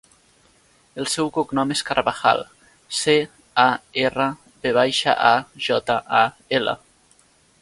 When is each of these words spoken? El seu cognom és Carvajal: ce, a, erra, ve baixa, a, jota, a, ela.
El 1.01 1.09
seu 1.15 1.27
cognom 1.35 1.73
és 1.75 1.83
Carvajal: 1.89 2.41
ce, 3.01 3.15
a, 3.67 3.69
erra, 4.07 4.29
ve 4.65 4.75
baixa, 4.81 5.17
a, 5.35 5.63
jota, 5.69 6.03
a, 6.23 6.25
ela. 6.61 6.77